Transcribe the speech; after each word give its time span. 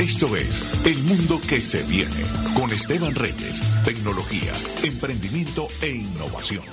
Esto 0.00 0.34
es 0.34 0.80
El 0.86 0.96
Mundo 1.04 1.36
que 1.46 1.60
se 1.60 1.84
viene 1.86 2.24
con 2.56 2.70
Esteban 2.70 3.14
Reyes, 3.14 3.60
tecnología, 3.84 4.48
emprendimiento 4.82 5.68
e 5.84 5.92
innovación. 5.92 6.64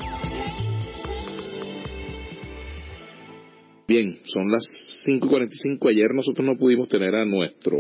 Bien, 3.85 4.19
son 4.23 4.49
las 4.49 4.63
5.45. 5.05 5.89
Ayer 5.89 6.13
nosotros 6.13 6.47
no 6.47 6.55
pudimos 6.55 6.87
tener 6.87 7.15
a 7.15 7.25
nuestro 7.25 7.77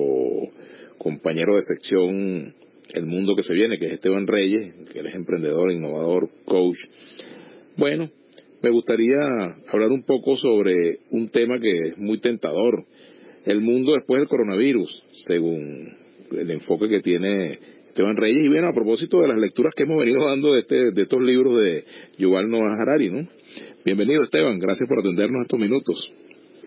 compañero 0.97 1.55
de 1.55 1.61
sección 1.61 2.53
El 2.93 3.05
Mundo 3.05 3.33
que 3.33 3.43
se 3.43 3.53
viene, 3.53 3.77
que 3.77 3.85
es 3.85 3.93
Esteban 3.93 4.27
Reyes, 4.27 4.75
que 4.91 4.99
él 4.99 5.05
es 5.05 5.15
emprendedor, 5.15 5.71
innovador, 5.71 6.29
coach. 6.43 6.79
Bueno, 7.77 8.11
me 8.61 8.69
gustaría 8.69 9.15
hablar 9.71 9.91
un 9.91 10.03
poco 10.03 10.35
sobre 10.35 10.99
un 11.11 11.29
tema 11.29 11.57
que 11.57 11.71
es 11.71 11.97
muy 11.97 12.19
tentador 12.19 12.85
el 13.47 13.61
mundo 13.61 13.93
después 13.93 14.19
del 14.19 14.27
coronavirus, 14.27 15.03
según 15.25 15.95
el 16.31 16.51
enfoque 16.51 16.89
que 16.89 16.99
tiene 16.99 17.57
Esteban 17.87 18.17
Reyes. 18.17 18.43
Y 18.43 18.49
bueno, 18.49 18.67
a 18.67 18.73
propósito 18.73 19.21
de 19.21 19.29
las 19.29 19.37
lecturas 19.37 19.73
que 19.73 19.83
hemos 19.83 19.99
venido 19.99 20.25
dando 20.25 20.53
de, 20.53 20.59
este, 20.59 20.91
de 20.91 21.01
estos 21.01 21.21
libros 21.21 21.55
de 21.55 21.85
Yuval 22.17 22.49
Noah 22.49 22.75
Harari, 22.75 23.09
¿no? 23.09 23.27
Bienvenido 23.85 24.23
Esteban, 24.23 24.59
gracias 24.59 24.87
por 24.89 24.99
atendernos 24.99 25.43
estos 25.43 25.59
minutos. 25.59 26.11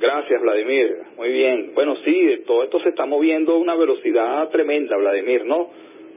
Gracias, 0.00 0.40
Vladimir. 0.40 0.88
Muy 1.18 1.30
bien. 1.30 1.72
Bueno, 1.74 1.96
sí, 2.06 2.40
todo 2.46 2.64
esto 2.64 2.80
se 2.82 2.88
está 2.88 3.04
moviendo 3.04 3.52
a 3.52 3.58
una 3.58 3.76
velocidad 3.76 4.48
tremenda, 4.48 4.96
Vladimir, 4.96 5.44
¿no? 5.44 5.68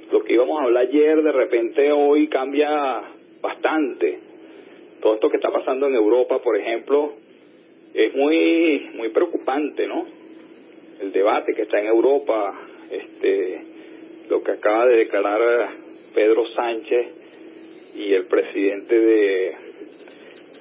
Lo 0.10 0.24
que 0.24 0.34
íbamos 0.34 0.62
a 0.62 0.64
hablar 0.64 0.88
ayer, 0.88 1.22
de 1.22 1.32
repente 1.34 1.92
hoy 1.92 2.30
cambia 2.30 2.70
bastante. 3.42 4.20
Todo 5.02 5.16
esto 5.16 5.30
que 5.30 5.36
está 5.36 5.52
pasando 5.52 5.88
en 5.88 5.96
Europa, 5.96 6.40
por 6.42 6.56
ejemplo, 6.56 7.16
es 7.94 8.16
muy, 8.16 8.92
muy 8.96 9.10
preocupante, 9.10 9.86
¿no? 9.86 10.23
El 11.02 11.12
debate 11.12 11.54
que 11.54 11.64
está 11.64 11.80
en 11.80 11.88
Europa, 11.88 12.60
este, 12.90 13.64
lo 14.30 14.44
que 14.44 14.52
acaba 14.52 14.86
de 14.88 14.98
declarar 14.98 15.70
Pedro 16.14 16.48
Sánchez 16.56 17.08
y 17.96 18.14
el 18.14 18.26
presidente 18.26 19.00
de, 19.00 19.56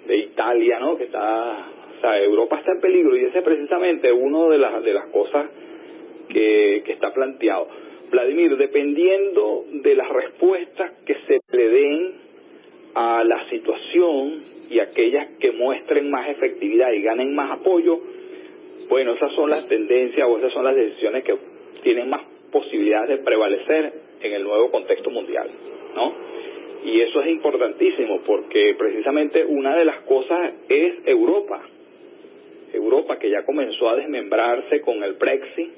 de 0.06 0.16
Italia, 0.16 0.78
¿no? 0.80 0.96
Que 0.96 1.04
está, 1.04 1.68
o 1.98 2.00
sea, 2.00 2.18
Europa 2.18 2.58
está 2.58 2.72
en 2.72 2.80
peligro 2.80 3.16
y 3.16 3.24
ese 3.24 3.38
es 3.38 3.44
precisamente 3.44 4.12
uno 4.12 4.48
de 4.48 4.58
las 4.58 4.82
de 4.82 4.92
las 4.92 5.06
cosas 5.06 5.46
que, 6.28 6.82
que 6.84 6.92
está 6.92 7.12
planteado. 7.12 7.68
Vladimir, 8.10 8.56
dependiendo 8.56 9.64
de 9.72 9.94
las 9.94 10.08
respuestas 10.10 10.92
que 11.06 11.16
se 11.26 11.38
le 11.56 11.68
den 11.68 12.12
a 12.94 13.24
la 13.24 13.48
situación 13.48 14.36
y 14.70 14.80
aquellas 14.80 15.38
que 15.38 15.50
muestren 15.52 16.10
más 16.10 16.28
efectividad 16.28 16.92
y 16.92 17.02
ganen 17.02 17.34
más 17.34 17.52
apoyo, 17.52 18.00
bueno, 18.92 19.14
esas 19.14 19.32
son 19.32 19.48
las 19.48 19.66
tendencias 19.68 20.28
o 20.28 20.36
esas 20.36 20.52
son 20.52 20.66
las 20.66 20.76
decisiones 20.76 21.24
que 21.24 21.34
tienen 21.82 22.10
más 22.10 22.20
posibilidades 22.50 23.08
de 23.08 23.24
prevalecer 23.24 23.90
en 24.20 24.32
el 24.34 24.44
nuevo 24.44 24.70
contexto 24.70 25.08
mundial, 25.08 25.48
¿no? 25.96 26.14
Y 26.84 27.00
eso 27.00 27.22
es 27.22 27.30
importantísimo 27.30 28.20
porque 28.26 28.74
precisamente 28.76 29.46
una 29.46 29.74
de 29.78 29.86
las 29.86 30.02
cosas 30.02 30.52
es 30.68 30.90
Europa. 31.06 31.62
Europa 32.74 33.18
que 33.18 33.30
ya 33.30 33.46
comenzó 33.46 33.88
a 33.88 33.96
desmembrarse 33.96 34.82
con 34.82 35.02
el 35.02 35.14
Brexit 35.14 35.70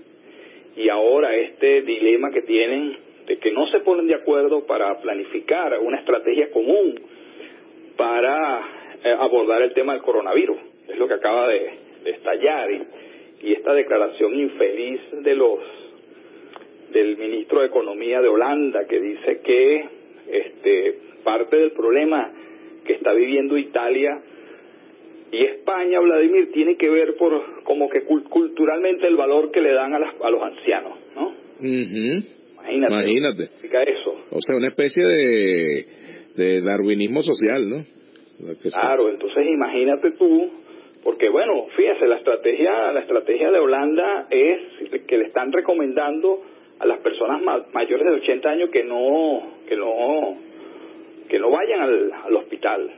y 0.75 0.89
ahora 0.89 1.37
este 1.37 1.83
dilema 1.83 2.33
que 2.33 2.42
tienen 2.42 2.98
de 3.29 3.39
que 3.39 3.53
no 3.53 3.69
se 3.69 3.79
ponen 3.79 4.09
de 4.09 4.17
acuerdo 4.17 4.67
para 4.67 5.01
planificar 5.01 5.79
una 5.79 5.98
estrategia 5.98 6.51
común 6.51 7.01
para 7.97 8.61
eh, 9.05 9.15
abordar 9.17 9.62
el 9.62 9.73
tema 9.73 9.92
del 9.92 10.03
coronavirus. 10.03 10.59
Es 10.89 10.98
lo 10.98 11.07
que 11.07 11.15
acaba 11.15 11.47
de, 11.47 11.83
estallar 12.05 12.70
y, 12.70 12.83
y 13.48 13.52
esta 13.52 13.74
declaración 13.74 14.34
infeliz 14.34 15.00
de 15.22 15.34
los 15.34 15.58
del 16.92 17.16
ministro 17.16 17.61
de 17.61 17.66
Economía 17.66 18.20
de 18.20 18.28
Holanda 18.28 18.86
que 18.86 19.00
dice 19.00 19.41
que 19.42 19.84
este 20.30 20.98
parte 21.24 21.56
del 21.56 21.73
problema 21.73 22.33
que 22.86 22.95
está 22.95 23.12
viviendo 23.12 23.56
Italia 23.56 24.23
y 25.33 25.45
España, 25.45 25.98
Vladimir, 26.01 26.52
tiene 26.52 26.77
que 26.77 26.89
ver 26.89 27.17
por 27.17 27.64
como 27.64 27.89
que 27.89 28.02
culturalmente 28.05 29.08
el 29.08 29.17
valor 29.17 29.50
que 29.50 29.61
le 29.61 29.73
dan 29.73 29.95
a, 29.95 29.98
las, 29.98 30.14
a 30.23 30.30
los 30.30 30.42
ancianos, 30.42 30.98
¿no? 31.17 31.34
Imagínate. 31.61 32.95
Imagínate. 32.95 33.50
eso? 33.90 34.14
O 34.30 34.40
sea, 34.40 34.56
una 34.56 34.68
especie 34.68 35.05
de, 35.05 35.86
de 36.36 36.61
darwinismo 36.61 37.23
social, 37.23 37.68
¿no? 37.68 37.84
Claro, 38.73 39.11
entonces 39.11 39.45
imagínate 39.48 40.12
tú 40.12 40.50
porque 41.05 41.29
bueno, 41.29 41.67
fíjese, 41.77 42.09
la 42.09 42.17
estrategia, 42.17 42.91
la 42.91 43.01
estrategia 43.01 43.51
de 43.51 43.59
Holanda 43.59 44.27
es 44.31 44.57
que 45.07 45.19
le 45.19 45.27
están 45.27 45.53
recomendando 45.53 46.42
a 46.79 46.87
las 46.87 46.98
personas 47.01 47.42
mayores 47.75 48.07
de 48.07 48.15
80 48.15 48.48
años 48.48 48.70
que 48.70 48.83
no, 48.85 49.59
que 49.69 49.77
no, 49.77 50.39
que 51.29 51.39
no 51.39 51.51
vayan 51.51 51.83
al, 51.83 52.37
hospital. 52.37 52.91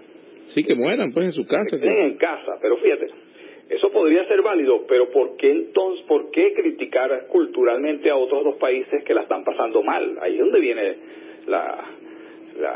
Sí, 0.44 0.62
que 0.62 0.76
mueran 0.76 1.12
pues 1.12 1.26
en 1.26 1.32
su 1.32 1.44
casa. 1.44 1.80
Que 1.80 1.88
en 1.88 2.16
casa, 2.16 2.58
pero 2.62 2.76
fíjate, 2.76 3.08
eso 3.70 3.90
podría 3.90 4.24
ser 4.28 4.40
válido, 4.40 4.86
pero 4.86 5.10
¿por 5.10 5.36
qué 5.36 5.50
entonces, 5.50 6.06
por 6.06 6.30
qué 6.30 6.54
criticar 6.54 7.26
culturalmente 7.26 8.12
a 8.12 8.16
otros 8.16 8.44
dos 8.44 8.56
países 8.56 9.02
que 9.02 9.14
la 9.14 9.22
están 9.22 9.42
pasando 9.42 9.82
mal? 9.82 10.16
Ahí 10.22 10.34
es 10.34 10.40
donde 10.40 10.60
viene 10.60 10.96
la, 11.48 11.90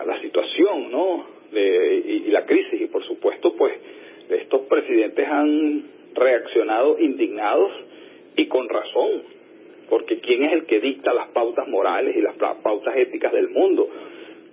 la, 0.05 0.21
situación, 0.21 0.91
¿no? 0.91 1.25
y, 1.53 2.27
y 2.27 2.31
la 2.33 2.45
crisis, 2.45 2.81
y 2.81 2.87
por 2.87 3.07
supuesto, 3.07 3.55
pues 3.57 3.75
estos 4.31 4.63
presidentes 4.63 5.27
han 5.29 5.85
reaccionado 6.15 6.99
indignados 6.99 7.73
y 8.37 8.47
con 8.47 8.69
razón, 8.69 9.23
porque 9.89 10.21
¿quién 10.21 10.45
es 10.45 10.53
el 10.53 10.67
que 10.67 10.81
dicta 10.81 11.13
las 11.13 11.29
pautas 11.29 11.67
morales 11.69 12.17
y 12.17 12.21
las 12.21 12.37
pautas 12.37 12.97
éticas 12.97 13.33
del 13.33 13.51
mundo? 13.51 13.89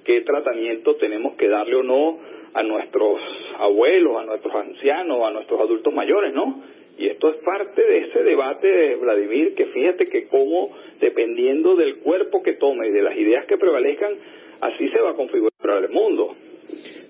¿Qué 0.03 0.21
tratamiento 0.21 0.95
tenemos 0.95 1.35
que 1.35 1.47
darle 1.47 1.75
o 1.75 1.83
no 1.83 2.19
a 2.53 2.63
nuestros 2.63 3.19
abuelos, 3.59 4.17
a 4.17 4.25
nuestros 4.25 4.55
ancianos, 4.55 5.19
a 5.23 5.31
nuestros 5.31 5.59
adultos 5.59 5.93
mayores, 5.93 6.33
no? 6.33 6.63
Y 6.97 7.07
esto 7.07 7.29
es 7.29 7.35
parte 7.43 7.83
de 7.83 7.97
ese 7.99 8.23
debate 8.23 8.67
de 8.67 8.95
Vladimir, 8.95 9.53
que 9.53 9.67
fíjate 9.67 10.05
que 10.05 10.27
como 10.27 10.75
dependiendo 10.99 11.75
del 11.75 11.97
cuerpo 11.97 12.41
que 12.41 12.53
tome 12.53 12.87
y 12.87 12.91
de 12.91 13.03
las 13.03 13.15
ideas 13.15 13.45
que 13.45 13.57
prevalezcan, 13.57 14.13
así 14.61 14.89
se 14.89 15.01
va 15.01 15.11
a 15.11 15.15
configurar 15.15 15.83
el 15.83 15.89
mundo. 15.89 16.35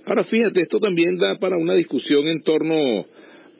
Ahora 0.07 0.23
fíjate, 0.23 0.61
esto 0.61 0.79
también 0.79 1.17
da 1.17 1.37
para 1.37 1.57
una 1.57 1.73
discusión 1.73 2.27
en 2.27 2.41
torno 2.41 3.05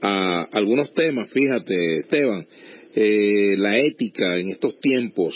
a 0.02 0.44
algunos 0.54 0.94
temas, 0.94 1.30
fíjate, 1.30 2.00
Esteban, 2.00 2.48
eh, 2.96 3.56
la 3.58 3.78
ética 3.78 4.38
en 4.38 4.48
estos 4.52 4.80
tiempos. 4.80 5.36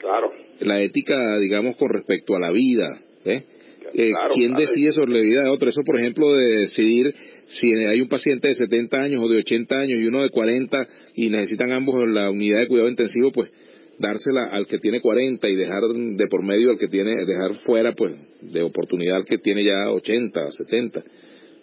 Claro. 0.00 0.32
La 0.58 0.82
ética, 0.82 1.38
digamos, 1.38 1.76
con 1.76 1.90
respecto 1.90 2.34
a 2.34 2.40
la 2.40 2.50
vida. 2.50 2.88
¿eh? 3.24 3.44
eh 3.94 4.10
¿Quién 4.34 4.54
decide 4.54 4.90
sobre 4.90 5.12
la 5.12 5.20
vida 5.20 5.44
de 5.44 5.50
otro? 5.50 5.68
Eso, 5.68 5.82
por 5.86 6.00
ejemplo, 6.00 6.34
de 6.34 6.62
decidir 6.62 7.14
si 7.46 7.72
hay 7.72 8.00
un 8.00 8.08
paciente 8.08 8.48
de 8.48 8.56
70 8.56 9.00
años 9.00 9.22
o 9.22 9.28
de 9.28 9.38
80 9.38 9.78
años 9.78 10.00
y 10.00 10.06
uno 10.06 10.20
de 10.20 10.30
40 10.30 10.84
y 11.14 11.30
necesitan 11.30 11.72
ambos 11.72 12.08
la 12.08 12.28
unidad 12.28 12.58
de 12.58 12.66
cuidado 12.66 12.88
intensivo, 12.88 13.30
pues 13.30 13.52
dársela 14.00 14.48
al 14.50 14.66
que 14.66 14.78
tiene 14.78 15.00
40 15.00 15.46
y 15.48 15.56
dejar 15.56 15.82
de 15.92 16.26
por 16.26 16.42
medio 16.42 16.70
al 16.70 16.78
que 16.78 16.88
tiene, 16.88 17.10
dejar 17.26 17.62
fuera 17.64 17.92
pues 17.92 18.16
de 18.40 18.62
oportunidad 18.62 19.16
al 19.16 19.24
que 19.26 19.38
tiene 19.38 19.62
ya 19.62 19.90
80, 19.90 20.50
70. 20.50 21.02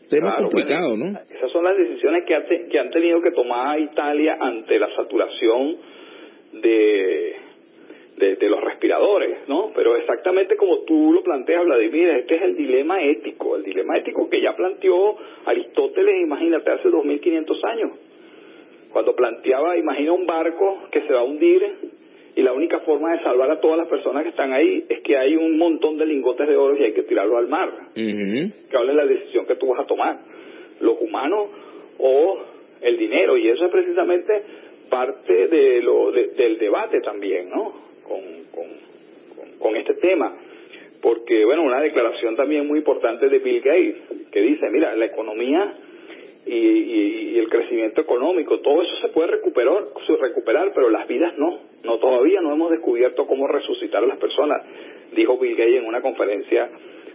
Tema 0.09 0.37
complicado, 0.37 0.95
¿no? 0.95 1.19
Esas 1.29 1.51
son 1.51 1.65
las 1.65 1.75
decisiones 1.75 2.23
que, 2.25 2.67
que 2.69 2.79
han 2.79 2.91
tenido 2.91 3.21
que 3.21 3.31
tomar 3.31 3.79
Italia 3.79 4.37
ante 4.39 4.79
la 4.79 4.87
saturación 4.95 5.77
de, 6.53 7.35
de, 8.17 8.49
los 8.49 8.63
respiradores, 8.63 9.47
¿no? 9.49 9.71
Pero 9.75 9.97
exactamente 9.97 10.55
como 10.55 10.79
tú 10.81 11.11
lo 11.11 11.23
planteas, 11.23 11.65
Vladimir, 11.65 12.09
este 12.09 12.35
es 12.35 12.41
el 12.43 12.55
dilema 12.55 13.01
ético, 13.01 13.57
el 13.57 13.63
dilema 13.63 13.97
ético 13.97 14.29
que 14.29 14.39
ya 14.39 14.55
planteó 14.55 15.17
Aristóteles, 15.45 16.15
imagínate, 16.21 16.71
hace 16.71 16.89
2500 16.89 17.63
años. 17.65 17.91
Cuando 18.93 19.13
planteaba, 19.13 19.75
imagina 19.75 20.13
un 20.13 20.25
barco 20.25 20.87
que 20.91 21.01
se 21.01 21.13
va 21.13 21.19
a 21.19 21.23
hundir 21.23 21.96
y 22.37 22.43
la 22.43 22.53
única 22.53 22.81
forma 22.81 23.13
de 23.13 23.23
salvar 23.23 23.49
a 23.49 23.59
todas 23.59 23.79
las 23.79 23.87
personas 23.87 24.21
que 24.21 24.29
están 24.29 24.53
ahí 24.53 24.85
es 24.87 25.01
que 25.01 25.17
hay 25.17 25.35
un 25.35 25.57
montón 25.57 25.97
de 25.97 26.05
lingotes 26.05 26.47
de 26.47 26.55
oro 26.55 26.77
y 26.77 26.83
hay 26.83 26.93
que 26.93 27.01
tirarlo 27.01 27.35
al 27.35 27.47
mar. 27.47 27.89
Que 27.95 28.51
¿Cuál 28.71 28.89
es 28.89 28.95
la 28.95 29.07
decisión 29.07 29.47
que 29.47 29.55
tú 29.55 29.69
vas 29.69 29.79
a 29.79 29.87
tomar? 29.87 30.19
¿Los 30.79 31.01
humanos 31.01 31.47
o 31.97 32.37
el 32.79 32.95
dinero? 32.95 33.37
Y 33.37 33.47
eso 33.47 33.65
es 33.65 33.71
precisamente 33.71 34.43
parte 34.87 35.47
de 35.47 35.81
lo 35.81 36.11
del 36.11 36.59
debate 36.59 37.01
también, 37.01 37.49
¿no? 37.49 37.73
Con, 38.03 38.21
con, 38.53 39.57
con 39.57 39.75
este 39.75 39.95
tema. 39.95 40.37
Porque, 41.01 41.43
bueno, 41.43 41.63
una 41.63 41.81
declaración 41.81 42.35
también 42.35 42.67
muy 42.67 42.77
importante 42.77 43.29
de 43.29 43.39
Bill 43.39 43.61
Gates, 43.61 43.95
que 44.31 44.41
dice, 44.41 44.69
mira, 44.69 44.95
la 44.95 45.05
economía 45.05 45.73
y, 46.45 47.39
el 47.39 47.49
crecimiento 47.49 48.01
económico, 48.01 48.59
todo 48.59 48.83
eso 48.83 48.95
se 49.01 49.07
puede 49.09 49.27
recuperar, 49.27 49.85
recuperar, 50.19 50.71
pero 50.75 50.91
las 50.91 51.07
vidas 51.07 51.35
no. 51.37 51.66
No 51.83 51.99
todavía 51.99 52.41
no 52.41 52.53
hemos 52.53 52.71
descubierto 52.71 53.25
cómo 53.25 53.47
resucitar 53.47 54.03
a 54.03 54.07
las 54.07 54.17
personas, 54.17 54.61
dijo 55.15 55.37
Bill 55.37 55.55
Gates 55.55 55.75
en 55.75 55.85
una 55.85 56.01
conferencia 56.01 56.69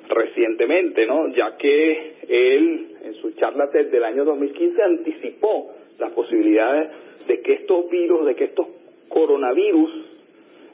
recientemente, 0.09 1.07
¿no? 1.07 1.29
Ya 1.35 1.57
que 1.57 2.17
él 2.29 2.97
en 3.03 3.15
su 3.15 3.33
charla 3.33 3.67
del 3.67 4.05
año 4.05 4.25
2015 4.25 4.83
anticipó 4.83 5.75
las 5.99 6.13
posibilidades 6.13 7.27
de 7.27 7.41
que 7.41 7.53
estos 7.55 7.91
virus, 7.91 8.27
de 8.27 8.35
que 8.35 8.45
estos 8.45 8.67
coronavirus 9.09 10.13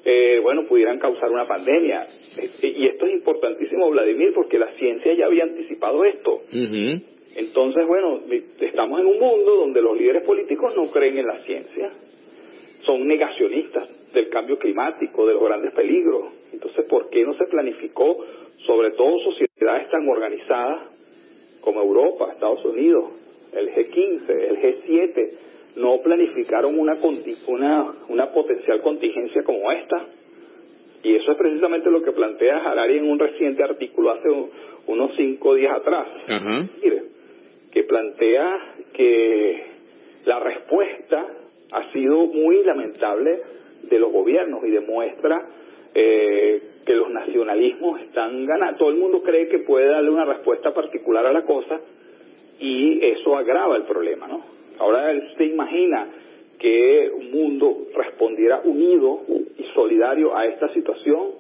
eh, 0.04 0.38
bueno, 0.42 0.66
pudieran 0.66 0.98
causar 0.98 1.30
una 1.30 1.44
pandemia. 1.46 2.06
Y 2.62 2.84
esto 2.84 3.06
es 3.06 3.12
importantísimo, 3.12 3.90
Vladimir, 3.90 4.32
porque 4.34 4.58
la 4.58 4.72
ciencia 4.78 5.12
ya 5.14 5.26
había 5.26 5.44
anticipado 5.44 6.04
esto. 6.04 6.42
Entonces, 7.36 7.86
bueno, 7.86 8.22
estamos 8.60 9.00
en 9.00 9.06
un 9.06 9.18
mundo 9.18 9.56
donde 9.56 9.82
los 9.82 9.98
líderes 9.98 10.22
políticos 10.24 10.72
no 10.76 10.90
creen 10.90 11.18
en 11.18 11.26
la 11.26 11.38
ciencia, 11.40 11.90
son 12.88 13.06
negacionistas 13.06 13.86
del 14.14 14.30
cambio 14.30 14.58
climático, 14.58 15.26
de 15.26 15.34
los 15.34 15.44
grandes 15.44 15.72
peligros. 15.74 16.32
Entonces, 16.54 16.86
¿por 16.86 17.10
qué 17.10 17.22
no 17.22 17.34
se 17.34 17.44
planificó, 17.44 18.24
sobre 18.66 18.92
todo 18.92 19.18
sociedades 19.18 19.90
tan 19.90 20.08
organizadas 20.08 20.88
como 21.60 21.82
Europa, 21.82 22.32
Estados 22.32 22.64
Unidos, 22.64 23.10
el 23.52 23.70
G15, 23.74 24.30
el 24.30 24.56
G7, 24.56 25.30
no 25.76 26.00
planificaron 26.02 26.78
una, 26.78 26.96
una, 27.46 27.94
una 28.08 28.32
potencial 28.32 28.80
contingencia 28.80 29.44
como 29.44 29.70
esta? 29.70 30.06
Y 31.02 31.14
eso 31.14 31.32
es 31.32 31.36
precisamente 31.36 31.90
lo 31.90 32.02
que 32.02 32.12
plantea 32.12 32.56
Harari 32.56 32.96
en 32.96 33.10
un 33.10 33.18
reciente 33.18 33.62
artículo 33.62 34.12
hace 34.12 34.28
unos 34.86 35.10
cinco 35.14 35.54
días 35.54 35.76
atrás. 35.76 36.08
Mire, 36.82 37.02
que 37.70 37.84
plantea 37.84 38.76
que 38.94 39.62
la 40.24 40.40
respuesta 40.40 41.47
ha 41.72 41.92
sido 41.92 42.26
muy 42.26 42.62
lamentable 42.64 43.40
de 43.82 43.98
los 43.98 44.12
gobiernos 44.12 44.64
y 44.64 44.70
demuestra 44.70 45.46
eh, 45.94 46.62
que 46.84 46.94
los 46.94 47.10
nacionalismos 47.10 48.00
están 48.00 48.44
ganando. 48.46 48.78
Todo 48.78 48.90
el 48.90 48.96
mundo 48.96 49.22
cree 49.22 49.48
que 49.48 49.60
puede 49.60 49.86
darle 49.86 50.10
una 50.10 50.24
respuesta 50.24 50.72
particular 50.72 51.26
a 51.26 51.32
la 51.32 51.44
cosa 51.44 51.80
y 52.58 53.04
eso 53.04 53.36
agrava 53.36 53.76
el 53.76 53.84
problema, 53.84 54.26
¿no? 54.26 54.44
Ahora 54.78 55.10
él 55.10 55.22
se 55.36 55.44
imagina 55.44 56.08
que 56.58 57.10
un 57.14 57.30
mundo 57.30 57.86
respondiera 57.94 58.60
unido 58.64 59.22
y 59.56 59.64
solidario 59.74 60.36
a 60.36 60.46
esta 60.46 60.72
situación, 60.74 61.32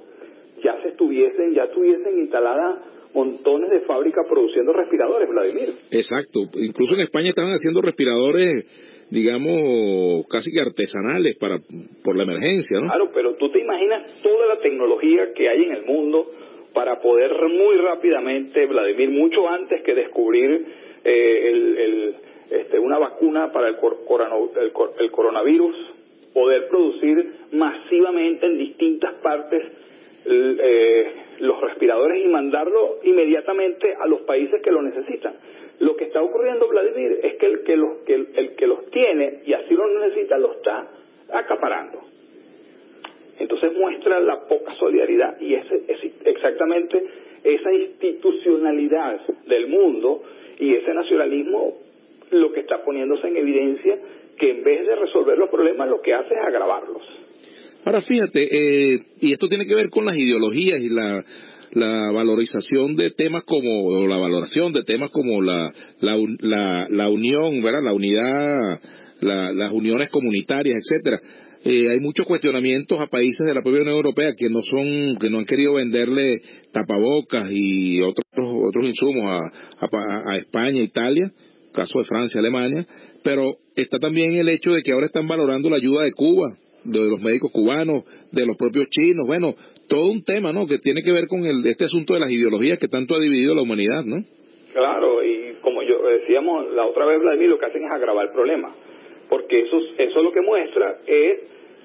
ya 0.62 0.80
se 0.82 0.88
estuviesen, 0.88 1.54
ya 1.54 1.64
estuviesen 1.64 2.18
instaladas 2.18 2.78
montones 3.14 3.70
de 3.70 3.80
fábricas 3.80 4.26
produciendo 4.28 4.72
respiradores, 4.72 5.28
Vladimir. 5.28 5.70
Exacto, 5.90 6.40
incluso 6.54 6.94
en 6.94 7.00
España 7.00 7.30
estaban 7.30 7.52
haciendo 7.52 7.80
respiradores 7.80 8.66
digamos, 9.10 10.26
casi 10.28 10.50
que 10.50 10.60
artesanales 10.60 11.36
para 11.36 11.58
por 12.04 12.16
la 12.16 12.24
emergencia, 12.24 12.80
¿no? 12.80 12.88
Claro, 12.88 13.10
pero 13.14 13.34
tú 13.36 13.50
te 13.50 13.60
imaginas 13.60 14.20
toda 14.22 14.46
la 14.46 14.60
tecnología 14.60 15.32
que 15.34 15.48
hay 15.48 15.62
en 15.62 15.72
el 15.72 15.84
mundo 15.84 16.26
para 16.74 17.00
poder 17.00 17.32
muy 17.48 17.76
rápidamente, 17.76 18.66
Vladimir, 18.66 19.10
mucho 19.10 19.48
antes 19.48 19.82
que 19.82 19.94
descubrir 19.94 20.66
eh, 21.04 21.48
el, 21.48 22.16
este, 22.50 22.78
una 22.78 22.98
vacuna 22.98 23.52
para 23.52 23.68
el, 23.68 23.76
el, 23.76 25.10
coronavirus, 25.10 25.76
poder 26.32 26.68
producir 26.68 27.32
masivamente 27.52 28.46
en 28.46 28.58
distintas 28.58 29.14
partes 29.22 29.62
eh, 30.24 31.12
los 31.40 31.60
respiradores 31.60 32.24
y 32.24 32.28
mandarlo 32.28 32.96
inmediatamente 33.02 33.94
a 33.98 34.06
los 34.06 34.20
países 34.22 34.60
que 34.62 34.70
lo 34.70 34.82
necesitan. 34.82 35.34
Lo 35.80 35.96
que 35.96 36.04
está 36.04 36.20
ocurriendo, 36.20 36.68
Vladimir, 36.68 37.20
es 37.22 37.36
que 37.36 37.46
el 37.46 37.62
que 37.62 37.76
los, 37.76 37.98
que 38.04 38.14
el, 38.14 38.56
que 38.56 38.66
los 38.66 38.90
tiene 38.90 39.42
y 39.46 39.52
así 39.52 39.74
lo 39.74 39.88
necesita 40.00 40.36
lo 40.38 40.54
está 40.54 40.88
acaparando. 41.32 42.00
Entonces 43.38 43.72
muestra 43.74 44.18
la 44.20 44.48
poca 44.48 44.74
solidaridad 44.74 45.40
y 45.40 45.54
es, 45.54 45.64
es 45.86 45.98
exactamente 46.24 47.00
esa 47.44 47.72
institucionalidad 47.72 49.20
del 49.46 49.68
mundo 49.68 50.24
y 50.58 50.74
ese 50.74 50.92
nacionalismo 50.92 51.78
lo 52.30 52.52
que 52.52 52.60
está 52.60 52.82
poniéndose 52.84 53.28
en 53.28 53.36
evidencia 53.36 53.98
que 54.36 54.50
en 54.50 54.64
vez 54.64 54.86
de 54.86 54.96
resolver 54.96 55.38
los 55.38 55.48
problemas 55.48 55.88
lo 55.88 56.00
que 56.00 56.14
hace 56.14 56.34
es 56.34 56.40
agravarlos. 56.44 57.02
Ahora 57.84 58.00
fíjate, 58.00 58.42
eh, 58.42 58.98
y 59.20 59.32
esto 59.32 59.46
tiene 59.48 59.66
que 59.66 59.76
ver 59.76 59.88
con 59.90 60.04
las 60.04 60.16
ideologías 60.16 60.80
y 60.80 60.88
la, 60.88 61.24
la 61.72 62.10
valorización 62.12 62.96
de 62.96 63.10
temas 63.10 63.44
como, 63.44 63.86
o 63.86 64.06
la 64.06 64.18
valoración 64.18 64.72
de 64.72 64.84
temas 64.84 65.10
como 65.10 65.42
la, 65.42 65.70
la, 66.00 66.86
la, 66.90 67.08
unión, 67.08 67.62
¿verdad? 67.62 67.82
La 67.82 67.92
unidad, 67.92 68.80
las 69.20 69.72
uniones 69.72 70.08
comunitarias, 70.10 70.76
etcétera. 70.76 71.20
Eh, 71.64 71.88
hay 71.90 72.00
muchos 72.00 72.24
cuestionamientos 72.26 73.00
a 73.00 73.08
países 73.08 73.44
de 73.46 73.54
la 73.54 73.62
propia 73.62 73.82
Unión 73.82 73.96
Europea 73.96 74.34
que 74.36 74.48
no 74.48 74.62
son, 74.62 75.16
que 75.20 75.28
no 75.28 75.38
han 75.38 75.44
querido 75.44 75.74
venderle 75.74 76.40
tapabocas 76.72 77.46
y 77.50 78.00
otros, 78.00 78.24
otros 78.36 78.86
insumos 78.86 79.26
a, 79.26 79.40
a, 79.80 80.32
a 80.32 80.36
España, 80.36 80.80
Italia, 80.80 81.32
caso 81.72 81.98
de 81.98 82.04
Francia, 82.04 82.40
Alemania, 82.40 82.86
pero 83.24 83.56
está 83.74 83.98
también 83.98 84.36
el 84.36 84.48
hecho 84.48 84.72
de 84.72 84.82
que 84.82 84.92
ahora 84.92 85.06
están 85.06 85.26
valorando 85.26 85.68
la 85.68 85.76
ayuda 85.76 86.04
de 86.04 86.12
Cuba, 86.12 86.46
de 86.90 87.08
los 87.08 87.20
médicos 87.20 87.52
cubanos, 87.52 88.04
de 88.32 88.46
los 88.46 88.56
propios 88.56 88.88
chinos, 88.90 89.26
bueno, 89.26 89.54
todo 89.88 90.10
un 90.10 90.24
tema, 90.24 90.52
¿no? 90.52 90.66
Que 90.66 90.78
tiene 90.78 91.02
que 91.02 91.12
ver 91.12 91.28
con 91.28 91.44
el, 91.44 91.64
este 91.66 91.84
asunto 91.84 92.14
de 92.14 92.20
las 92.20 92.30
ideologías 92.30 92.78
que 92.78 92.88
tanto 92.88 93.14
ha 93.14 93.20
dividido 93.20 93.54
la 93.54 93.62
humanidad, 93.62 94.04
¿no? 94.04 94.24
Claro, 94.72 95.24
y 95.24 95.56
como 95.60 95.82
yo 95.82 96.02
decíamos 96.02 96.72
la 96.74 96.86
otra 96.86 97.06
vez, 97.06 97.20
Vladimir, 97.20 97.50
lo 97.50 97.58
que 97.58 97.66
hacen 97.66 97.84
es 97.84 97.90
agravar 97.90 98.26
el 98.26 98.32
problema, 98.32 98.74
porque 99.28 99.60
eso, 99.60 99.78
eso 99.96 100.22
lo 100.22 100.32
que 100.32 100.40
muestra 100.40 100.98
es 101.06 101.38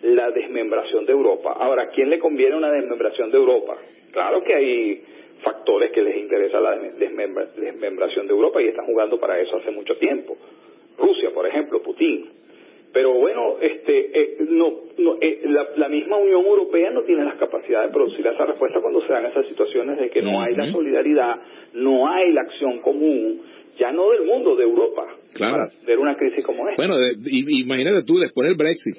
la 0.04 0.32
desmembración 0.32 1.06
de 1.06 1.14
Europa. 1.14 1.56
Ahora, 1.60 1.84
¿a 1.84 1.90
quién 1.90 2.10
le 2.10 2.20
conviene 2.20 2.56
una 2.56 2.72
desmembración 2.72 3.32
de 3.32 3.38
Europa? 3.38 3.78
Claro 4.12 4.44
que 4.44 4.54
hay 4.54 5.02
factores 5.42 5.92
que 5.92 6.02
les 6.02 6.18
interesa 6.18 6.60
la 6.60 6.78
desmembración 6.78 8.28
de 8.28 8.34
Europa 8.34 8.62
y 8.62 8.68
están 8.68 8.86
jugando 8.86 9.20
para 9.20 9.40
eso 9.40 9.58
hace 9.58 9.72
mucho 9.72 9.96
tiempo. 9.98 10.38
Rusia, 10.98 11.32
por 11.34 11.48
ejemplo, 11.48 11.82
Putin 11.82 12.43
pero 12.94 13.12
bueno, 13.12 13.58
este, 13.60 14.12
eh, 14.14 14.38
no, 14.48 14.82
eh, 15.20 15.42
la, 15.76 15.90
misma 15.90 16.18
Unión 16.18 16.46
Europea 16.46 16.92
no 16.92 17.02
tiene 17.02 17.26
las 17.26 17.38
capacidades 17.40 17.90
de 17.90 17.94
producir 17.94 18.26
esa 18.26 18.46
respuesta 18.46 18.80
cuando 18.82 19.02
se 19.02 19.12
dan 19.12 19.26
esas 19.26 19.48
situaciones 19.48 19.98
de 19.98 20.12
que 20.12 20.22
no 20.22 20.40
hay 20.40 20.56
la 20.56 20.72
solidaridad, 20.72 21.42
no 21.74 22.08
hay 22.08 22.32
la 22.32 22.42
acción 22.42 22.82
común, 22.82 23.42
ya 23.80 23.90
no 23.92 24.12
del 24.12 24.26
mundo, 24.26 24.56
de 24.56 24.64
Europa, 24.64 25.08
para 25.40 25.70
ver 25.88 25.98
una 25.98 26.16
crisis 26.16 26.46
como 26.46 26.70
esta. 26.70 26.86
Bueno, 26.86 26.96
imagínate 27.28 28.04
tú 28.06 28.20
después 28.20 28.48
del 28.48 28.58
Brexit, 28.58 28.96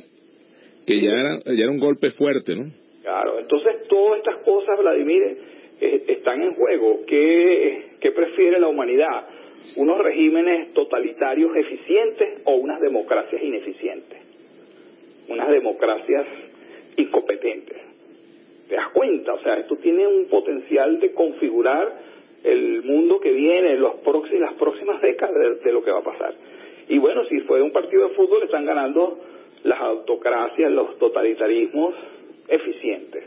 que 0.84 1.00
ya, 1.00 1.12
era, 1.12 1.38
ya 1.46 1.62
era 1.62 1.70
un 1.70 1.78
golpe 1.78 2.10
fuerte, 2.10 2.56
¿no? 2.56 2.72
Claro, 3.02 3.38
entonces 3.38 3.86
todas 3.88 4.18
estas 4.18 4.38
cosas, 4.38 4.76
Vladimir, 4.80 5.22
eh, 5.80 6.04
están 6.08 6.42
en 6.42 6.54
juego. 6.54 7.04
¿Qué, 7.06 7.96
¿Qué 8.00 8.10
prefiere 8.10 8.58
la 8.58 8.66
humanidad? 8.66 9.28
Unos 9.76 9.98
regímenes 9.98 10.72
totalitarios 10.72 11.56
eficientes 11.56 12.40
o 12.44 12.54
unas 12.54 12.80
democracias 12.80 13.42
ineficientes, 13.42 14.18
unas 15.28 15.48
democracias 15.50 16.26
incompetentes. 16.96 17.78
¿Te 18.68 18.76
das 18.76 18.88
cuenta? 18.90 19.34
O 19.34 19.42
sea, 19.42 19.56
esto 19.56 19.76
tiene 19.76 20.06
un 20.06 20.26
potencial 20.26 21.00
de 21.00 21.12
configurar 21.12 21.92
el 22.44 22.82
mundo 22.82 23.20
que 23.20 23.32
viene, 23.32 23.76
los 23.76 23.96
próximos, 23.96 24.40
las 24.40 24.54
próximas 24.54 25.00
décadas 25.00 25.34
de, 25.64 25.72
lo 25.72 25.82
que 25.82 25.90
va 25.90 26.00
a 26.00 26.04
pasar. 26.04 26.34
Y 26.88 26.98
bueno, 26.98 27.24
si 27.28 27.40
fue 27.40 27.62
un 27.62 27.72
partido 27.72 28.08
de 28.08 28.14
fútbol, 28.14 28.42
están 28.44 28.66
ganando 28.66 29.18
las 29.64 29.80
autocracias, 29.80 30.70
los 30.70 30.98
totalitarismos 30.98 31.94
eficientes. 32.48 33.24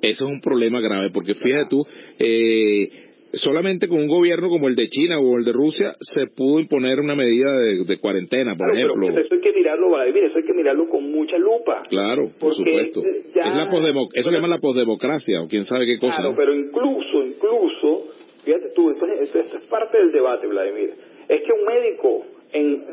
Eso 0.00 0.24
es 0.26 0.30
un 0.30 0.40
problema 0.40 0.80
grave, 0.80 1.08
porque 1.12 1.34
fíjate 1.34 1.66
tú, 1.68 1.84
eh, 2.18 2.88
solamente 3.34 3.88
con 3.88 3.98
un 3.98 4.08
gobierno 4.08 4.48
como 4.48 4.68
el 4.68 4.74
de 4.74 4.88
China 4.88 5.18
o 5.18 5.38
el 5.38 5.44
de 5.44 5.52
Rusia 5.52 5.90
se 6.00 6.26
pudo 6.26 6.60
imponer 6.60 7.00
una 7.00 7.14
medida 7.14 7.52
de, 7.56 7.98
cuarentena, 7.98 8.54
por 8.56 8.70
ejemplo. 8.70 9.08
eso 9.08 9.34
hay 9.34 9.40
que 9.40 9.52
mirarlo, 9.52 9.88
Vladimir, 9.90 10.24
eso 10.24 10.38
hay 10.38 10.44
que 10.44 10.52
mirarlo 10.52 10.88
con 10.88 11.10
mucha 11.10 11.38
lupa. 11.38 11.82
Claro, 11.88 12.30
por 12.38 12.54
supuesto. 12.54 13.02
es 13.04 13.34
la 13.34 13.68
eso 14.14 14.30
se 14.30 14.34
llama 14.34 14.48
la 14.48 14.58
posdemocracia, 14.58 15.42
o 15.42 15.46
quién 15.46 15.64
sabe 15.64 15.86
qué 15.86 15.98
cosa. 15.98 16.16
Claro, 16.16 16.34
pero 16.36 16.54
incluso, 16.54 17.24
incluso, 17.24 18.12
fíjate 18.44 18.70
tú, 18.74 18.90
esto, 18.90 19.06
es 19.38 19.64
parte 19.70 19.98
del 19.98 20.12
debate, 20.12 20.46
Vladimir, 20.46 20.94
es 21.28 21.38
que 21.38 21.52
un 21.52 21.64
médico 21.64 22.24
en 22.52 22.84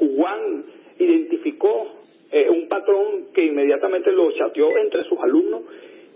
Wuhan 0.00 0.64
identificó 0.98 1.98
eh, 2.30 2.48
un 2.50 2.68
patrón 2.68 3.28
que 3.34 3.44
inmediatamente 3.44 4.12
lo 4.12 4.30
chateó 4.32 4.68
entre 4.82 5.02
sus 5.02 5.18
alumnos 5.20 5.62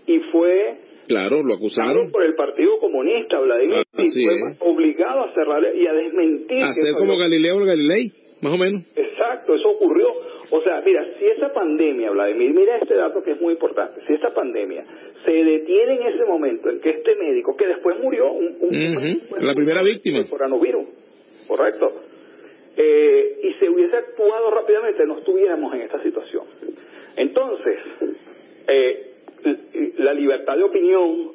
y 0.05 0.19
fue 0.31 0.77
Claro, 1.07 1.43
lo 1.43 1.55
acusaron. 1.55 2.11
por 2.11 2.23
el 2.23 2.35
Partido 2.35 2.79
Comunista, 2.79 3.39
Vladimir, 3.39 3.83
y 3.97 4.25
fue 4.25 4.69
obligado 4.71 5.25
a 5.25 5.33
cerrar 5.33 5.63
y 5.75 5.87
a 5.87 5.93
desmentir. 5.93 6.63
Hacer 6.63 6.93
como 6.93 7.17
Galileo 7.17 7.57
o 7.57 7.65
Galilei, 7.65 8.11
más 8.41 8.53
o 8.53 8.57
menos. 8.57 8.83
Exacto, 8.95 9.55
eso 9.55 9.69
ocurrió. 9.69 10.07
O 10.51 10.61
sea, 10.61 10.81
mira, 10.85 11.05
si 11.19 11.25
esa 11.25 11.51
pandemia, 11.53 12.11
Vladimir, 12.11 12.53
mira 12.53 12.77
este 12.77 12.95
dato 12.95 13.23
que 13.23 13.31
es 13.31 13.41
muy 13.41 13.53
importante, 13.53 14.01
si 14.07 14.13
esta 14.13 14.33
pandemia 14.33 14.85
se 15.25 15.31
detiene 15.31 15.95
en 15.95 16.13
ese 16.13 16.25
momento 16.25 16.69
en 16.69 16.79
que 16.79 16.89
este 16.89 17.15
médico, 17.15 17.55
que 17.55 17.67
después 17.67 17.97
murió, 17.99 18.31
un, 18.31 19.21
la 19.41 19.53
primera 19.53 19.81
víctima. 19.81 20.23
coronavirus, 20.29 20.85
correcto, 21.47 22.01
eh, 22.75 23.39
y 23.43 23.53
se 23.53 23.69
hubiese 23.69 23.95
actuado 23.95 24.51
rápidamente, 24.51 25.05
no 25.05 25.19
estuviéramos 25.19 25.73
en 25.75 25.81
esta 25.81 26.01
situación. 26.01 26.45
Entonces, 27.15 27.77
eh, 28.67 29.12
la 29.97 30.13
libertad 30.13 30.57
de 30.57 30.63
opinión 30.63 31.31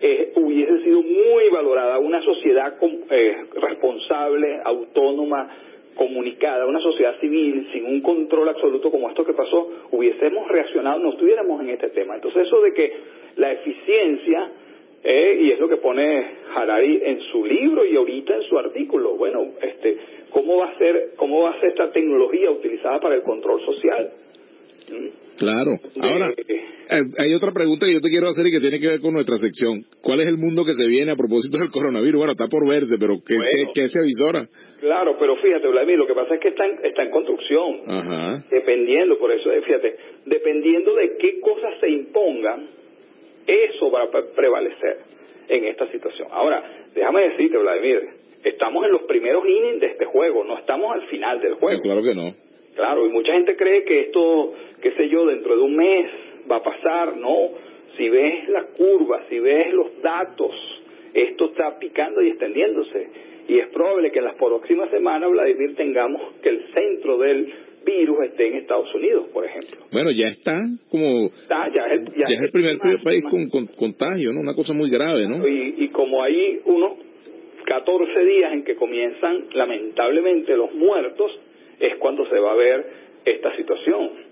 eh, 0.00 0.32
hubiese 0.36 0.82
sido 0.82 1.02
muy 1.02 1.48
valorada. 1.50 1.98
Una 1.98 2.22
sociedad 2.22 2.74
eh, 3.10 3.46
responsable, 3.54 4.60
autónoma, 4.64 5.48
comunicada, 5.96 6.66
una 6.66 6.80
sociedad 6.80 7.18
civil 7.20 7.68
sin 7.72 7.86
un 7.86 8.02
control 8.02 8.48
absoluto 8.50 8.90
como 8.90 9.08
esto 9.08 9.24
que 9.24 9.32
pasó, 9.32 9.68
hubiésemos 9.90 10.46
reaccionado, 10.48 10.98
no 10.98 11.10
estuviéramos 11.10 11.62
en 11.62 11.70
este 11.70 11.88
tema. 11.88 12.16
Entonces 12.16 12.46
eso 12.46 12.60
de 12.60 12.74
que 12.74 12.92
la 13.36 13.52
eficiencia, 13.52 14.50
eh, 15.02 15.38
y 15.40 15.50
es 15.52 15.58
lo 15.58 15.68
que 15.68 15.78
pone 15.78 16.26
Harari 16.54 17.00
en 17.02 17.20
su 17.32 17.44
libro 17.44 17.84
y 17.86 17.96
ahorita 17.96 18.34
en 18.34 18.42
su 18.42 18.58
artículo, 18.58 19.14
bueno, 19.16 19.52
este, 19.62 19.96
¿cómo 20.30 20.58
va 20.58 20.66
a 20.66 20.78
ser, 20.78 21.12
cómo 21.16 21.42
va 21.42 21.50
a 21.50 21.60
ser 21.60 21.70
esta 21.70 21.90
tecnología 21.90 22.50
utilizada 22.50 23.00
para 23.00 23.14
el 23.14 23.22
control 23.22 23.64
social? 23.64 24.12
Claro. 25.38 25.78
Ahora, 26.00 26.30
eh, 26.30 27.02
hay 27.18 27.34
otra 27.34 27.52
pregunta 27.52 27.86
que 27.86 27.92
yo 27.92 28.00
te 28.00 28.08
quiero 28.08 28.28
hacer 28.28 28.46
y 28.46 28.50
que 28.50 28.60
tiene 28.60 28.80
que 28.80 28.88
ver 28.88 29.00
con 29.00 29.12
nuestra 29.12 29.36
sección. 29.36 29.84
¿Cuál 30.02 30.20
es 30.20 30.26
el 30.26 30.38
mundo 30.38 30.64
que 30.64 30.72
se 30.72 30.86
viene 30.86 31.12
a 31.12 31.16
propósito 31.16 31.58
del 31.58 31.70
coronavirus? 31.70 32.18
Bueno, 32.18 32.32
está 32.32 32.48
por 32.48 32.66
verse, 32.66 32.96
pero 32.98 33.16
¿qué, 33.26 33.36
qué, 33.74 33.88
se 33.88 34.00
avisora? 34.00 34.46
Claro, 34.80 35.14
pero 35.18 35.36
fíjate, 35.36 35.66
Vladimir, 35.68 35.98
lo 35.98 36.06
que 36.06 36.14
pasa 36.14 36.34
es 36.34 36.40
que 36.40 36.48
está 36.48 36.64
en, 36.64 36.78
está 36.82 37.02
en 37.02 37.10
construcción. 37.10 37.80
Ajá. 37.86 38.44
Dependiendo, 38.50 39.18
por 39.18 39.32
eso, 39.32 39.50
eh, 39.52 39.62
fíjate, 39.62 39.96
dependiendo 40.24 40.94
de 40.94 41.16
qué 41.18 41.40
cosas 41.40 41.74
se 41.80 41.90
impongan, 41.90 42.68
eso 43.46 43.90
va 43.90 44.04
a 44.04 44.10
prevalecer 44.34 44.98
en 45.48 45.64
esta 45.64 45.90
situación. 45.90 46.28
Ahora, 46.30 46.88
déjame 46.94 47.28
decirte, 47.30 47.58
Vladimir, 47.58 48.08
estamos 48.42 48.84
en 48.84 48.92
los 48.92 49.02
primeros 49.02 49.44
innings 49.46 49.80
de 49.80 49.86
este 49.88 50.04
juego, 50.06 50.44
no 50.44 50.58
estamos 50.58 50.94
al 50.94 51.06
final 51.08 51.40
del 51.40 51.54
juego. 51.54 51.80
claro 51.82 52.02
que 52.02 52.14
no. 52.14 52.34
Claro, 52.76 53.06
y 53.06 53.08
mucha 53.08 53.32
gente 53.32 53.56
cree 53.56 53.84
que 53.84 54.00
esto, 54.00 54.52
qué 54.86 55.02
sé 55.02 55.08
yo, 55.08 55.26
dentro 55.26 55.56
de 55.56 55.62
un 55.62 55.74
mes 55.74 56.06
va 56.50 56.56
a 56.56 56.62
pasar, 56.62 57.16
no. 57.16 57.48
Si 57.96 58.08
ves 58.08 58.48
la 58.48 58.66
curva, 58.66 59.24
si 59.28 59.40
ves 59.40 59.72
los 59.72 60.00
datos, 60.00 60.52
esto 61.12 61.46
está 61.46 61.76
picando 61.78 62.22
y 62.22 62.28
extendiéndose. 62.28 63.08
Y 63.48 63.54
es 63.54 63.66
probable 63.68 64.10
que 64.10 64.18
en 64.20 64.26
las 64.26 64.36
próximas 64.36 64.90
semanas, 64.90 65.30
Vladimir, 65.30 65.74
tengamos 65.74 66.34
que 66.40 66.50
el 66.50 66.72
centro 66.72 67.18
del 67.18 67.52
virus 67.84 68.18
esté 68.26 68.48
en 68.48 68.54
Estados 68.58 68.94
Unidos, 68.94 69.26
por 69.32 69.44
ejemplo. 69.44 69.86
Bueno, 69.90 70.10
ya 70.12 70.26
está 70.26 70.54
como... 70.88 71.30
ya, 71.48 71.86
es 71.86 72.42
el, 72.42 72.50
primer, 72.52 72.78
país 73.02 73.24
con, 73.30 73.66
contagio, 73.66 74.32
¿no? 74.32 74.40
Una 74.40 74.54
cosa 74.54 74.72
muy 74.72 74.90
grave, 74.90 75.26
¿no? 75.28 75.46
Y, 75.48 75.74
y 75.78 75.88
como 75.88 76.22
hay 76.22 76.60
unos 76.64 76.92
14 77.64 78.24
días 78.24 78.52
en 78.52 78.62
que 78.62 78.76
comienzan, 78.76 79.46
lamentablemente, 79.52 80.56
los 80.56 80.72
muertos, 80.74 81.32
es 81.80 81.96
cuando 81.96 82.28
se 82.28 82.38
va 82.38 82.52
a 82.52 82.56
ver 82.56 82.86
esta 83.24 83.54
situación. 83.56 84.25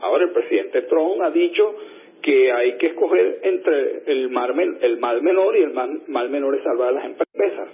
Ahora 0.00 0.24
el 0.24 0.32
presidente 0.32 0.82
Trump 0.82 1.20
ha 1.22 1.30
dicho 1.30 1.74
que 2.22 2.52
hay 2.52 2.76
que 2.78 2.88
escoger 2.88 3.40
entre 3.42 4.02
el 4.06 4.30
mal, 4.30 4.52
el 4.80 4.98
mal 4.98 5.22
menor 5.22 5.56
y 5.56 5.62
el 5.62 5.72
mal, 5.72 6.02
mal 6.08 6.30
menor 6.30 6.56
es 6.56 6.64
salvar 6.64 6.88
a 6.88 6.92
las 6.92 7.04
empresas. 7.06 7.68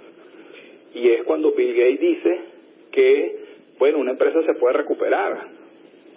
Y 0.93 1.09
es 1.09 1.23
cuando 1.25 1.53
Bill 1.53 1.75
Gates 1.75 1.99
dice 1.99 2.39
que, 2.91 3.39
bueno, 3.77 3.99
una 3.99 4.11
empresa 4.11 4.39
se 4.45 4.53
puede 4.53 4.77
recuperar. 4.77 5.47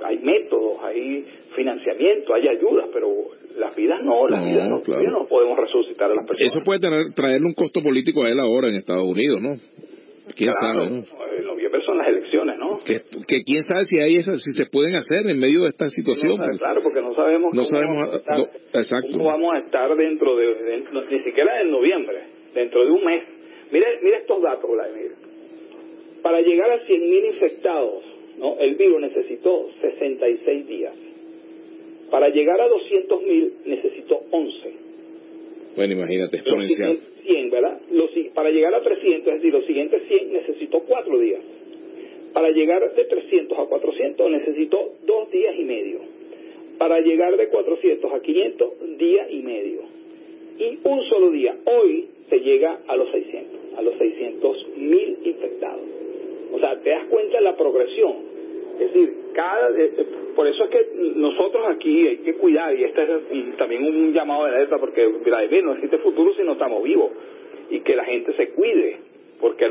Hay 0.04 0.18
métodos, 0.20 0.78
hay 0.84 1.26
financiamiento, 1.56 2.32
hay 2.34 2.48
ayudas, 2.48 2.88
pero 2.92 3.08
las 3.56 3.74
vidas 3.74 3.98
no, 4.04 4.28
las 4.28 4.44
vidas 4.44 4.68
no, 4.68 4.78
no 4.78 5.26
podemos 5.26 5.58
resucitar 5.58 6.12
a 6.12 6.14
las 6.14 6.26
personas. 6.26 6.54
Eso 6.54 6.60
puede 6.64 6.78
tener, 6.78 7.12
traerle 7.14 7.46
un 7.46 7.54
costo 7.54 7.80
político 7.80 8.22
a 8.24 8.28
él 8.28 8.38
ahora 8.38 8.68
en 8.68 8.76
Estados 8.76 9.04
Unidos, 9.04 9.40
¿no? 9.40 9.56
¿Quién 10.36 10.52
sabe? 10.52 10.90
¿no? 10.90 11.02
Son 11.98 11.98
las 11.98 12.08
elecciones, 12.08 12.58
¿no? 12.58 12.78
Que, 13.26 13.42
quién 13.44 13.62
sabe 13.62 13.84
si 13.84 13.98
hay 13.98 14.16
esas, 14.16 14.42
si 14.42 14.52
se 14.52 14.66
pueden 14.66 14.94
hacer 14.94 15.26
en 15.28 15.38
medio 15.38 15.62
de 15.62 15.68
esta 15.68 15.88
situación. 15.88 16.38
claro, 16.58 16.82
porque 16.82 17.00
no 17.00 17.14
sabemos. 17.14 17.54
No 17.54 17.64
sabemos. 17.64 17.96
Vamos 17.96 18.14
a 18.14 18.16
estar, 18.16 18.40
exacto. 18.74 19.18
vamos 19.18 19.54
a 19.54 19.58
estar 19.58 19.96
dentro 19.96 20.36
de, 20.36 20.84
ni 21.10 21.24
siquiera 21.24 21.60
en 21.60 21.70
noviembre, 21.70 22.22
dentro 22.54 22.84
de 22.84 22.90
un 22.90 23.04
mes. 23.04 23.22
Mire, 23.70 23.86
mire 24.02 24.18
estos 24.18 24.42
datos, 24.42 24.70
Vladimir. 24.70 25.12
Para 26.22 26.40
llegar 26.40 26.70
a 26.70 26.86
100.000 26.86 27.34
infectados, 27.34 28.04
¿no? 28.38 28.58
El 28.58 28.76
virus 28.76 29.00
necesitó 29.00 29.68
66 29.80 30.66
días. 30.66 30.94
Para 32.10 32.28
llegar 32.30 32.60
a 32.60 32.66
200.000 32.66 33.52
necesitó 33.66 34.20
11. 34.30 34.72
Bueno, 35.76 35.92
imagínate, 35.92 36.38
exponencial. 36.38 36.98
100, 37.24 37.50
¿verdad? 37.50 37.78
para 38.34 38.50
llegar 38.50 38.74
a 38.74 38.82
300, 38.82 39.26
es 39.26 39.34
decir, 39.34 39.52
los 39.52 39.66
siguientes 39.66 40.02
100 40.08 40.32
necesitó 40.32 40.80
4 40.80 41.18
días. 41.18 41.40
Para 42.32 42.50
llegar 42.50 42.94
de 42.94 43.04
300 43.04 43.58
a 43.58 43.64
400 43.64 44.30
necesitó 44.30 44.94
2 45.04 45.30
días 45.30 45.54
y 45.58 45.64
medio. 45.64 46.00
Para 46.78 47.00
llegar 47.00 47.36
de 47.36 47.48
400 47.48 48.12
a 48.12 48.20
500, 48.20 48.98
día 48.98 49.30
y 49.30 49.42
medio. 49.42 49.80
Y 50.58 50.78
un 50.84 51.02
solo 51.08 51.30
día. 51.30 51.56
Hoy 51.64 52.08
se 52.28 52.40
llega 52.40 52.80
a 52.86 52.96
los 52.96 53.10
600, 53.10 53.78
a 53.78 53.82
los 53.82 53.96
600 53.96 54.66
mil 54.76 55.18
infectados. 55.24 55.80
O 56.52 56.58
sea, 56.58 56.78
te 56.80 56.90
das 56.90 57.06
cuenta 57.06 57.38
de 57.38 57.44
la 57.44 57.56
progresión. 57.56 58.14
Es 58.78 58.92
decir, 58.92 59.14
cada, 59.32 59.70
eh, 59.70 59.92
eh, 59.96 60.06
por 60.36 60.46
eso 60.46 60.64
es 60.64 60.70
que 60.70 60.86
nosotros 61.16 61.64
aquí 61.68 62.06
hay 62.06 62.18
que 62.18 62.34
cuidar, 62.34 62.76
y 62.78 62.84
este 62.84 63.02
es 63.02 63.56
también 63.56 63.84
un 63.84 64.12
llamado 64.12 64.44
de 64.44 64.50
alerta, 64.50 64.78
porque 64.78 65.06
Vladimir 65.06 65.64
no 65.64 65.72
existe 65.72 65.98
futuro 65.98 66.32
si 66.34 66.42
no 66.42 66.52
estamos 66.52 66.82
vivos, 66.82 67.10
y 67.70 67.80
que 67.80 67.96
la 67.96 68.04
gente 68.04 68.34
se 68.34 68.50
cuide, 68.50 68.98
porque 69.40 69.68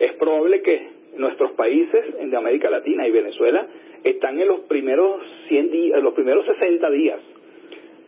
es 0.00 0.12
probable 0.14 0.62
que 0.62 0.97
nuestros 1.18 1.52
países 1.52 2.04
de 2.18 2.36
América 2.36 2.70
Latina 2.70 3.06
y 3.06 3.10
Venezuela 3.10 3.66
están 4.04 4.40
en 4.40 4.48
los 4.48 4.60
primeros 4.60 5.20
100 5.48 5.70
días, 5.70 6.02
los 6.02 6.14
primeros 6.14 6.46
60 6.46 6.90
días. 6.90 7.20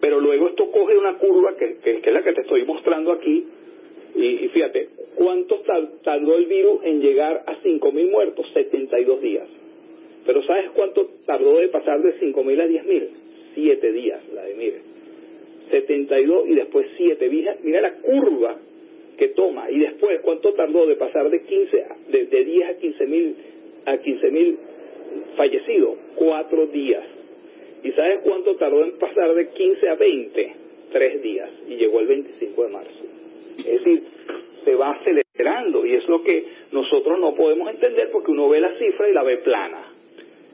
Pero 0.01 0.21
luego 0.21 0.49
esto 0.49 0.71
coge 0.71 0.97
una 0.97 1.15
curva 1.19 1.57
que, 1.57 1.77
que, 1.77 2.01
es 2.03 2.13
la 2.13 2.23
que 2.23 2.33
te 2.33 2.43
estoy 2.43 2.65
mostrando 2.65 3.13
aquí. 3.13 3.45
Y, 4.15 4.49
fíjate, 4.49 4.89
¿cuánto 5.15 5.63
tardó 6.03 6.37
el 6.37 6.47
virus 6.47 6.81
en 6.85 7.01
llegar 7.01 7.45
a 7.47 7.57
5.000 7.63 8.11
muertos? 8.11 8.47
72 8.55 9.21
días. 9.21 9.47
Pero 10.27 10.43
¿sabes 10.45 10.71
cuánto 10.71 11.07
tardó 11.27 11.59
de 11.59 11.69
pasar 11.69 12.03
de 12.03 12.19
5.000 12.19 12.61
a 12.61 12.67
10.000? 12.67 13.09
Siete 13.55 13.93
días, 13.93 14.21
la 14.33 14.43
de 14.43 14.55
mire. 14.55 14.81
72 15.71 16.49
y 16.49 16.55
después 16.55 16.87
7. 16.97 17.29
Mira, 17.29 17.57
mira 17.63 17.81
la 17.81 17.95
curva 17.95 18.57
que 19.21 19.29
toma. 19.29 19.71
Y 19.71 19.79
después 19.79 20.21
cuánto 20.23 20.55
tardó 20.55 20.87
de 20.87 20.97
pasar 20.97 21.29
de 21.29 21.43
15 21.43 21.85
de, 22.09 22.25
de 22.25 22.45
10 22.45 22.71
a 22.71 22.75
15 22.79 23.07
mil 23.07 23.37
a 23.85 23.97
15 23.99 24.31
mil 24.31 24.59
fallecidos 25.37 25.99
cuatro 26.17 26.67
días. 26.69 27.05
Y 27.85 27.93
sabes 27.93 28.21
cuánto 28.25 28.57
tardó 28.57 28.83
en 28.83 28.99
pasar 28.99 29.35
de 29.35 29.51
15 29.51 29.89
a 29.89 29.95
20 29.95 30.53
tres 30.91 31.23
días. 31.23 31.51
Y 31.69 31.77
llegó 31.77 32.01
el 32.01 32.07
25 32.07 32.65
de 32.65 32.69
marzo. 32.71 33.05
Es 33.59 33.67
decir 33.67 34.03
se 34.65 34.75
va 34.75 34.93
acelerando. 34.93 35.85
Y 35.85 35.93
es 35.93 36.09
lo 36.09 36.23
que 36.23 36.43
nosotros 36.73 37.19
no 37.19 37.35
podemos 37.35 37.69
entender 37.71 38.11
porque 38.11 38.31
uno 38.31 38.49
ve 38.49 38.61
la 38.61 38.75
cifra 38.79 39.09
y 39.09 39.13
la 39.13 39.23
ve 39.23 39.37
plana. 39.39 39.93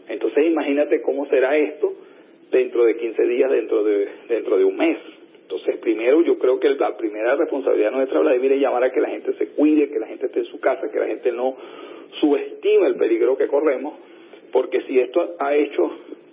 Entonces 0.08 0.44
imagínate 0.44 1.02
cómo 1.02 1.26
será 1.26 1.56
esto 1.56 1.92
dentro 2.50 2.84
de 2.84 2.96
15 2.96 3.26
días 3.26 3.50
dentro 3.50 3.84
de 3.84 4.08
dentro 4.28 4.58
de 4.58 4.64
un 4.64 4.76
mes 4.76 4.98
entonces, 5.46 5.76
primero, 5.76 6.22
yo 6.22 6.40
creo 6.40 6.58
que 6.58 6.68
la 6.70 6.96
primera 6.96 7.36
responsabilidad 7.36 7.92
nuestra, 7.92 8.18
Vladimir, 8.18 8.54
es 8.54 8.60
llamar 8.60 8.82
a 8.82 8.90
que 8.90 9.00
la 9.00 9.10
gente 9.10 9.32
se 9.34 9.50
cuide, 9.50 9.88
que 9.88 10.00
la 10.00 10.08
gente 10.08 10.26
esté 10.26 10.40
en 10.40 10.46
su 10.46 10.58
casa, 10.58 10.90
que 10.90 10.98
la 10.98 11.06
gente 11.06 11.30
no 11.30 11.54
subestime 12.20 12.84
el 12.84 12.96
peligro 12.96 13.36
que 13.36 13.46
corremos, 13.46 13.94
porque 14.50 14.80
si 14.88 14.96
esto 14.96 15.36
ha 15.38 15.54
hecho 15.54 15.88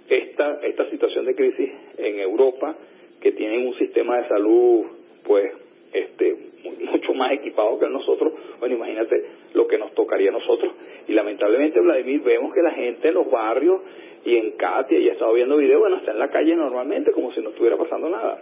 esta, 0.09 0.59
esta 0.63 0.89
situación 0.89 1.25
de 1.25 1.35
crisis 1.35 1.69
en 1.99 2.21
Europa, 2.21 2.75
que 3.21 3.33
tienen 3.33 3.67
un 3.67 3.75
sistema 3.75 4.17
de 4.17 4.27
salud, 4.29 4.85
pues, 5.23 5.51
este, 5.93 6.35
mucho 6.63 7.13
más 7.13 7.33
equipado 7.33 7.77
que 7.77 7.87
nosotros, 7.89 8.33
bueno, 8.59 8.73
imagínate 8.73 9.25
lo 9.53 9.67
que 9.67 9.77
nos 9.77 9.93
tocaría 9.93 10.31
a 10.31 10.33
nosotros. 10.33 10.73
Y 11.07 11.13
lamentablemente, 11.13 11.79
Vladimir, 11.81 12.23
vemos 12.23 12.51
que 12.51 12.63
la 12.63 12.71
gente 12.71 13.09
en 13.09 13.13
los 13.13 13.29
barrios 13.29 13.79
y 14.25 14.37
en 14.37 14.53
Katia, 14.53 14.97
y 14.97 15.07
he 15.07 15.11
estado 15.11 15.33
viendo 15.33 15.55
videos, 15.55 15.81
bueno, 15.81 15.97
está 15.97 16.13
en 16.13 16.19
la 16.19 16.31
calle 16.31 16.55
normalmente 16.55 17.11
como 17.11 17.31
si 17.31 17.41
no 17.41 17.51
estuviera 17.51 17.77
pasando 17.77 18.09
nada. 18.09 18.41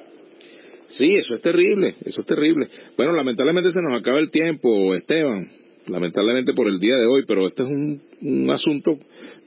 Sí, 0.92 1.16
eso 1.16 1.36
es 1.36 1.42
terrible, 1.42 1.96
eso 2.06 2.22
es 2.22 2.28
terrible. 2.28 2.68
Bueno, 2.98 3.14
lamentablemente 3.14 3.72
se 3.72 3.82
nos 3.82 3.94
acaba 3.94 4.20
el 4.20 4.30
tiempo, 4.30 4.94
Esteban, 4.94 5.48
lamentablemente 5.88 6.54
por 6.54 6.68
el 6.68 6.80
día 6.80 6.98
de 6.98 7.06
hoy, 7.06 7.24
pero 7.28 7.48
este 7.48 7.64
es 7.64 7.70
un, 7.70 8.02
un 8.22 8.50
asunto 8.50 8.98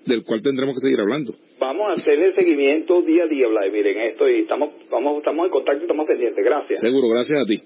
del 0.07 0.23
cual 0.23 0.43
tendremos 0.43 0.75
que 0.77 0.81
seguir 0.81 1.01
hablando. 1.01 1.35
Vamos 1.59 1.87
a 1.89 1.93
hacer 2.01 2.23
el 2.23 2.35
seguimiento 2.35 3.03
día 3.03 3.25
a 3.25 3.27
día, 3.27 3.49
Vladimir, 3.49 3.87
en 3.87 4.01
esto 4.11 4.29
y 4.29 4.41
estamos, 4.41 4.75
vamos, 4.91 5.19
estamos 5.19 5.47
en 5.47 5.51
contacto 5.51 5.81
y 5.81 5.85
estamos 5.85 6.07
pendientes. 6.07 6.45
Gracias. 6.45 6.81
Seguro, 6.81 7.09
gracias 7.09 7.43
a 7.43 7.47
ti. 7.47 7.61